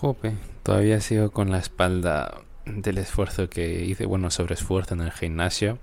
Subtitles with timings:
[0.00, 0.32] Jope,
[0.62, 5.78] todavía sigo con la espalda del esfuerzo que hice, bueno, sobre esfuerzo en el gimnasio.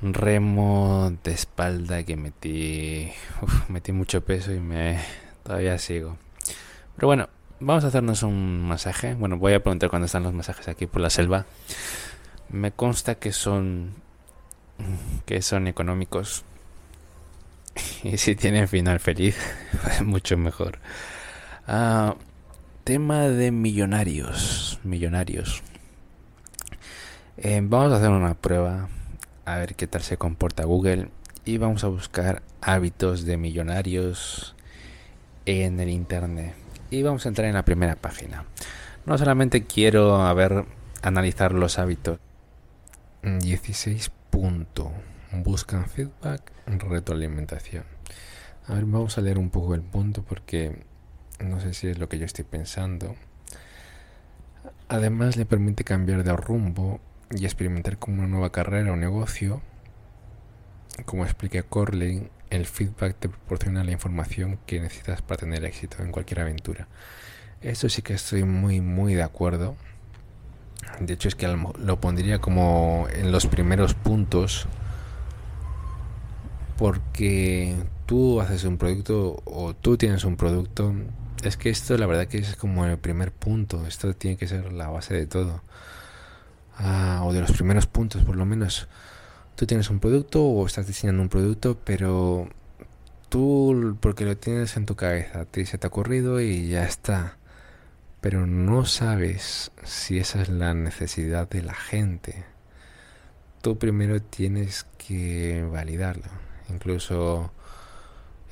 [0.00, 3.12] Remo de espalda que metí,
[3.68, 4.98] metí mucho peso y me
[5.42, 6.16] todavía sigo.
[6.96, 7.28] Pero bueno,
[7.60, 9.12] vamos a hacernos un masaje.
[9.12, 11.44] Bueno, voy a preguntar cuándo están los masajes aquí por la selva.
[12.48, 13.92] Me consta que son
[15.26, 16.44] que son económicos
[18.04, 19.36] y si tienen final feliz,
[20.02, 20.78] mucho mejor.
[21.66, 22.14] Ah,
[22.84, 25.62] tema de millonarios, millonarios.
[27.36, 28.88] Eh, vamos a hacer una prueba
[29.44, 31.08] a ver qué tal se comporta Google
[31.44, 34.56] y vamos a buscar hábitos de millonarios
[35.46, 36.54] en el internet
[36.90, 38.46] y vamos a entrar en la primera página.
[39.06, 40.64] No solamente quiero a ver
[41.02, 42.18] analizar los hábitos.
[43.22, 44.90] 16 punto.
[45.32, 47.84] Buscan feedback, retroalimentación.
[48.66, 50.84] A ver, vamos a leer un poco el punto porque
[51.44, 53.14] no sé si es lo que yo estoy pensando.
[54.88, 59.62] Además le permite cambiar de rumbo y experimentar como una nueva carrera o negocio.
[61.04, 66.12] Como explica Corley, el feedback te proporciona la información que necesitas para tener éxito en
[66.12, 66.88] cualquier aventura.
[67.62, 69.76] Esto sí que estoy muy, muy de acuerdo.
[71.00, 74.66] De hecho es que lo pondría como en los primeros puntos
[76.76, 80.92] porque tú haces un producto o tú tienes un producto
[81.42, 84.72] es que esto la verdad que es como el primer punto, esto tiene que ser
[84.72, 85.62] la base de todo.
[86.78, 88.88] Ah, o de los primeros puntos por lo menos.
[89.56, 92.48] Tú tienes un producto o estás diseñando un producto, pero
[93.28, 97.36] tú porque lo tienes en tu cabeza, te, se te ha ocurrido y ya está.
[98.20, 102.44] Pero no sabes si esa es la necesidad de la gente.
[103.62, 106.28] Tú primero tienes que validarlo.
[106.70, 107.52] Incluso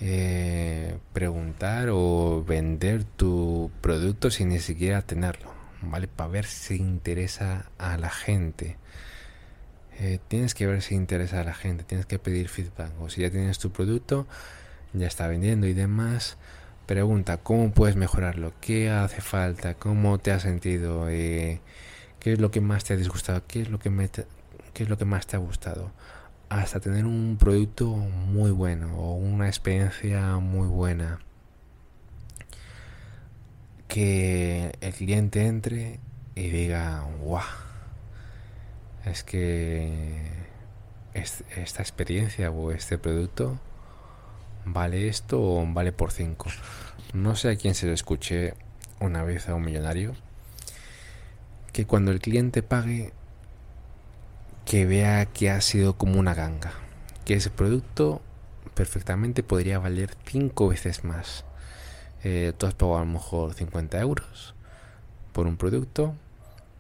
[0.00, 6.08] eh, preguntar o vender tu producto sin ni siquiera tenerlo, ¿vale?
[6.08, 8.78] Para ver si interesa a la gente.
[9.98, 12.92] Eh, tienes que ver si interesa a la gente, tienes que pedir feedback.
[13.00, 14.26] O si ya tienes tu producto,
[14.94, 16.38] ya está vendiendo y demás,
[16.86, 21.60] pregunta cómo puedes mejorarlo, qué hace falta, cómo te has sentido, eh,
[22.20, 23.90] qué es lo que más te ha disgustado, qué es lo que,
[24.72, 25.92] qué es lo que más te ha gustado
[26.50, 31.20] hasta tener un producto muy bueno o una experiencia muy buena.
[33.88, 36.00] Que el cliente entre
[36.34, 37.40] y diga, wow,
[39.04, 40.28] es que
[41.14, 43.58] esta experiencia o este producto
[44.64, 46.50] vale esto o vale por 5.
[47.14, 48.54] No sé a quién se lo escuché
[48.98, 50.14] una vez a un millonario
[51.72, 53.12] que cuando el cliente pague
[54.70, 56.70] que vea que ha sido como una ganga,
[57.24, 58.22] que ese producto
[58.74, 61.44] perfectamente podría valer cinco veces más.
[62.22, 64.54] Eh, tú has pagado a lo mejor 50 euros
[65.32, 66.14] por un producto,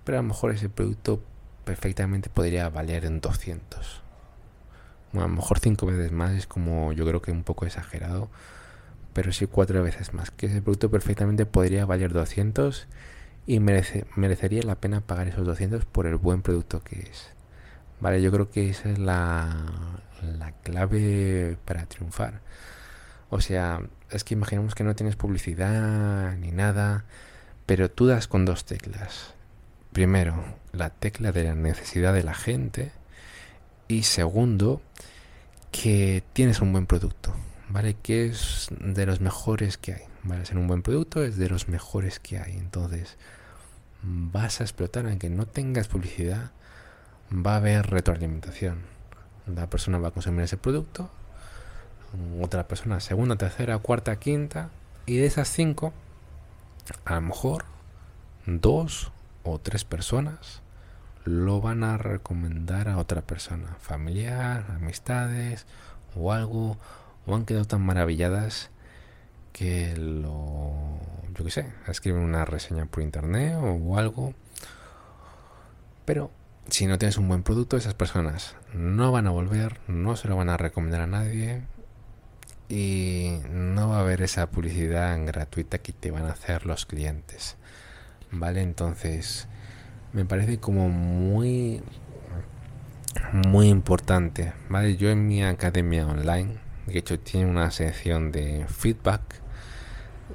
[0.04, 1.20] pero a lo mejor ese producto
[1.64, 4.02] perfectamente podría valer en 200.
[5.12, 8.28] Bueno, a lo mejor cinco veces más es como yo creo que un poco exagerado,
[9.14, 10.30] pero sí cuatro veces más.
[10.30, 12.86] Que ese producto perfectamente podría valer 200
[13.48, 17.39] y merece, merecería la pena pagar esos 200 por el buen producto que es.
[18.00, 19.54] Vale, yo creo que esa es la,
[20.38, 22.40] la clave para triunfar.
[23.28, 23.80] O sea,
[24.10, 27.04] es que imaginemos que no tienes publicidad ni nada,
[27.66, 29.34] pero tú das con dos teclas.
[29.92, 32.92] Primero, la tecla de la necesidad de la gente
[33.88, 34.80] y segundo,
[35.72, 37.34] que tienes un buen producto,
[37.68, 37.94] ¿vale?
[37.94, 40.46] Que es de los mejores que hay, ¿vale?
[40.46, 42.52] Ser un buen producto es de los mejores que hay.
[42.56, 43.16] Entonces,
[44.02, 46.52] vas a explotar aunque no tengas publicidad,
[47.32, 48.82] va a haber retroalimentación.
[49.46, 51.10] La persona va a consumir ese producto,
[52.40, 54.70] otra persona segunda, tercera, cuarta, quinta,
[55.06, 55.92] y de esas cinco,
[57.04, 57.64] a lo mejor
[58.46, 59.12] dos
[59.44, 60.62] o tres personas
[61.24, 65.66] lo van a recomendar a otra persona, familiar, amistades
[66.16, 66.78] o algo,
[67.26, 68.70] o han quedado tan maravilladas
[69.52, 70.72] que lo,
[71.34, 74.34] yo qué sé, escriben una reseña por internet o algo,
[76.04, 76.30] pero
[76.68, 80.36] si no tienes un buen producto, esas personas no van a volver, no se lo
[80.36, 81.62] van a recomendar a nadie
[82.68, 87.56] y no va a haber esa publicidad gratuita que te van a hacer los clientes.
[88.30, 88.62] ¿Vale?
[88.62, 89.48] Entonces,
[90.12, 91.82] me parece como muy
[93.32, 94.96] muy importante, ¿vale?
[94.96, 99.20] Yo en mi academia online, de hecho tiene una sección de feedback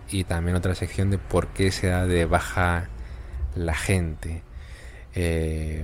[0.09, 2.89] y también otra sección de por qué se da de baja
[3.55, 4.43] la gente.
[5.15, 5.83] Eh,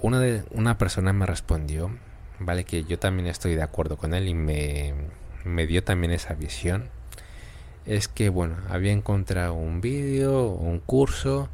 [0.00, 1.90] una, una persona me respondió,
[2.38, 4.94] vale, que yo también estoy de acuerdo con él y me,
[5.44, 6.88] me dio también esa visión.
[7.86, 11.48] es que, bueno, había encontrado un vídeo un curso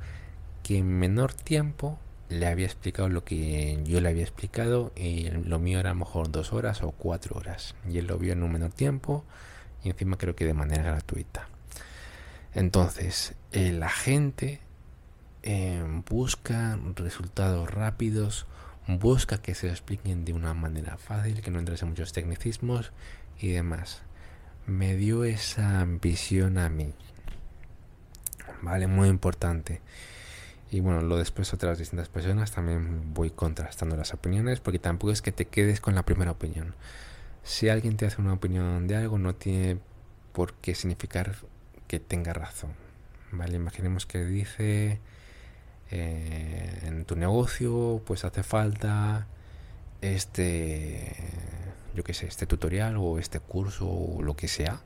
[0.62, 1.98] que en menor tiempo
[2.28, 6.00] le había explicado lo que yo le había explicado y lo mío era a lo
[6.00, 9.24] mejor dos horas o cuatro horas y él lo vio en un menor tiempo
[9.82, 11.48] y encima creo que de manera gratuita.
[12.54, 14.60] Entonces, eh, la gente
[15.42, 18.46] eh, busca resultados rápidos,
[18.86, 22.92] busca que se expliquen de una manera fácil, que no entres en muchos tecnicismos
[23.38, 24.02] y demás.
[24.66, 26.92] Me dio esa ambición a mí.
[28.62, 29.80] Vale, muy importante.
[30.70, 35.22] Y bueno, lo después otras distintas personas también voy contrastando las opiniones porque tampoco es
[35.22, 36.74] que te quedes con la primera opinión.
[37.42, 39.78] Si alguien te hace una opinión de algo no tiene
[40.32, 41.36] por qué significar
[41.86, 42.72] que tenga razón.
[43.32, 45.00] Vale, imaginemos que dice
[45.90, 49.26] eh, en tu negocio pues hace falta
[50.00, 51.14] este
[51.94, 54.80] yo qué sé, este tutorial o este curso o lo que sea.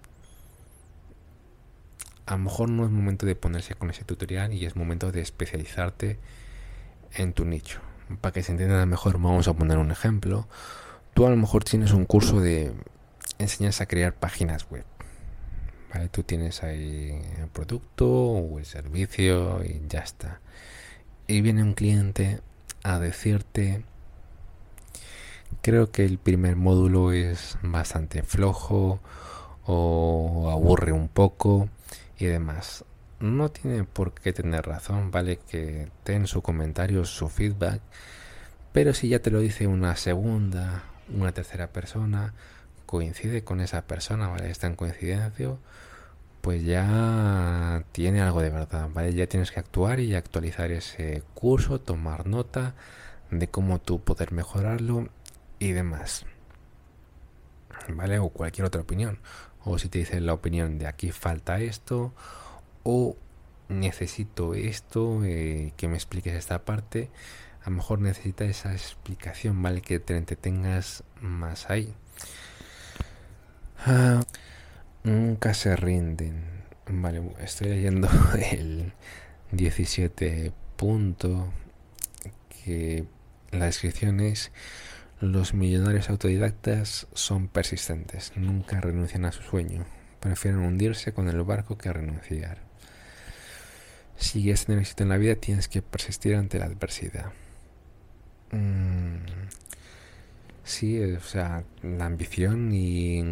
[2.25, 5.21] A lo mejor no es momento de ponerse con ese tutorial y es momento de
[5.21, 6.19] especializarte
[7.15, 7.81] en tu nicho.
[8.23, 10.49] Para que se entienda mejor, vamos a poner un ejemplo.
[11.13, 12.73] Tú a lo mejor tienes un curso de
[13.39, 14.85] enseñas a crear páginas web.
[15.93, 16.09] ¿Vale?
[16.09, 20.41] Tú tienes ahí el producto o el servicio y ya está
[21.27, 22.41] y viene un cliente
[22.83, 23.85] a decirte
[25.61, 29.01] creo que el primer módulo es bastante flojo
[29.65, 31.69] o aburre un poco
[32.19, 32.85] y demás.
[33.21, 37.81] No tiene por qué tener razón, vale que ten su comentario, su feedback,
[38.73, 40.83] pero si ya te lo dice una segunda,
[41.15, 42.35] una tercera persona,
[42.87, 45.57] coincide con esa persona, vale, está en coincidencia,
[46.43, 49.15] pues ya tiene algo de verdad, ¿vale?
[49.15, 52.75] Ya tienes que actuar y actualizar ese curso, tomar nota
[53.31, 55.09] de cómo tú poder mejorarlo
[55.61, 56.27] y demás.
[57.89, 58.19] ¿Vale?
[58.19, 59.21] O cualquier otra opinión.
[59.65, 62.13] O si te dicen la opinión de aquí falta esto
[62.83, 63.17] o
[63.69, 67.09] necesito esto, eh, que me expliques esta parte,
[67.65, 69.81] a lo mejor necesita esa explicación, ¿vale?
[69.81, 71.95] Que te entretengas más ahí.
[73.87, 74.23] Ah,
[75.05, 76.45] Nunca se rinden.
[76.89, 78.09] Vale, estoy leyendo
[78.53, 78.93] el
[79.51, 81.53] 17 punto
[82.49, 83.05] que
[83.51, 84.53] la descripción es
[85.21, 89.87] los millonarios autodidactas son persistentes, nunca renuncian a su sueño,
[90.21, 92.59] prefieren hundirse con el barco que renunciar.
[94.17, 97.33] Si quieres tener éxito en la vida tienes que persistir ante la adversidad.
[98.51, 99.25] Mm,
[100.65, 103.23] sí, o sea, la ambición y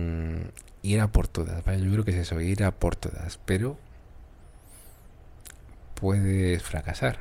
[0.83, 1.83] ir a por todas, ¿vale?
[1.85, 3.79] Yo creo que es eso, ir a por todas, pero
[5.95, 7.19] puedes fracasar.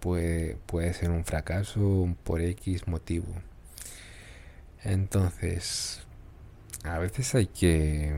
[0.00, 3.26] Puede, puede ser un fracaso por X motivo.
[4.82, 6.00] Entonces,
[6.84, 8.14] a veces hay que,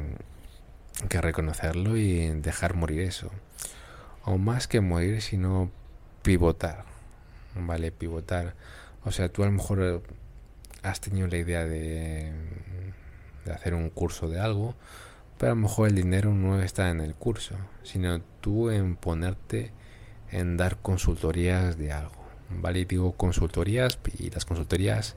[1.09, 3.31] que reconocerlo y dejar morir eso.
[4.25, 5.71] O más que morir, sino
[6.23, 6.85] pivotar.
[7.57, 7.91] ¿Vale?
[7.91, 8.55] Pivotar.
[9.05, 10.03] O sea, tú a lo mejor
[10.83, 12.33] has tenido la idea de
[13.45, 14.75] de hacer un curso de algo,
[15.39, 19.73] pero a lo mejor el dinero no está en el curso, sino tú en ponerte
[20.31, 22.23] en dar consultorías de algo.
[22.51, 22.85] ¿Vale?
[22.85, 25.17] Digo consultorías y las consultorías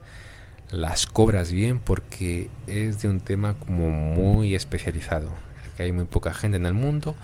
[0.71, 5.29] las cobras bien porque es de un tema como muy especializado.
[5.77, 7.15] Que hay muy poca gente en el mundo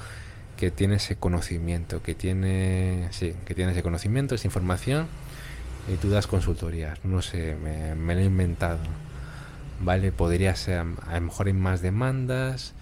[0.57, 5.08] que tiene ese conocimiento, que tiene, sí, que tiene ese conocimiento, esa información
[5.91, 7.03] y tú das consultorías.
[7.03, 8.79] No sé, me, me lo he inventado.
[9.81, 10.11] ¿Vale?
[10.11, 12.73] Podría ser, a lo mejor hay más demandas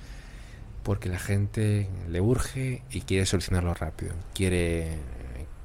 [0.83, 4.13] porque la gente le urge y quiere solucionarlo rápido.
[4.33, 4.97] Quiere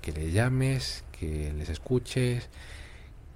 [0.03, 2.49] que le llames, que les escuches,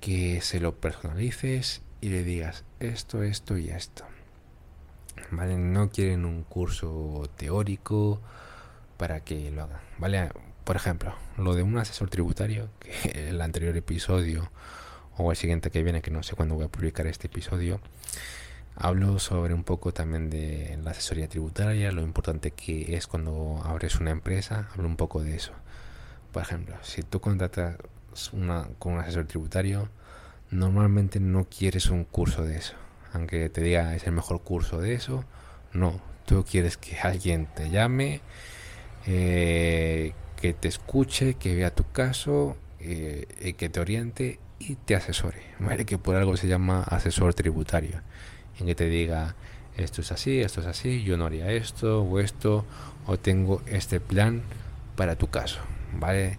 [0.01, 4.05] que se lo personalices y le digas esto, esto y esto.
[5.31, 5.57] ¿Vale?
[5.57, 8.21] No quieren un curso teórico
[8.97, 9.81] para que lo hagan.
[9.99, 10.31] ¿Vale?
[10.65, 14.51] Por ejemplo, lo de un asesor tributario, que el anterior episodio
[15.19, 17.81] o el siguiente que viene, que no sé cuándo voy a publicar este episodio,
[18.77, 23.97] hablo sobre un poco también de la asesoría tributaria, lo importante que es cuando abres
[24.01, 25.53] una empresa, hablo un poco de eso.
[26.33, 27.77] Por ejemplo, si tú contratas
[28.33, 29.89] una, con un asesor tributario,
[30.51, 32.75] normalmente no quieres un curso de eso.
[33.13, 35.25] Aunque te diga es el mejor curso de eso,
[35.73, 36.01] no.
[36.27, 38.21] Tú quieres que alguien te llame,
[39.07, 44.95] eh, que te escuche, que vea tu caso, eh, y que te oriente y te
[44.97, 45.85] asesore, ¿vale?
[45.85, 48.01] Que por algo se llama asesor tributario,
[48.59, 49.35] en que te diga
[49.77, 52.65] esto es así, esto es así, yo no haría esto o esto,
[53.07, 54.43] o tengo este plan
[54.97, 55.61] para tu caso,
[55.99, 56.39] ¿vale?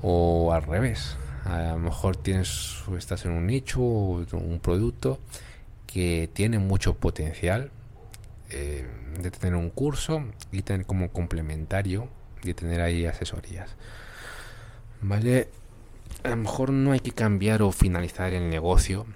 [0.00, 5.18] O al revés, a lo mejor tienes, estás en un nicho o un producto
[5.86, 7.70] que tiene mucho potencial,
[8.48, 8.86] eh,
[9.20, 12.08] de tener un curso y tener como complementario
[12.42, 13.76] y tener ahí asesorías.
[15.02, 15.48] ¿Vale?
[16.24, 19.06] A lo mejor no hay que cambiar o finalizar el negocio,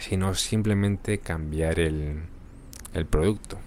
[0.00, 2.22] sino simplemente cambiar el,
[2.94, 3.58] el producto.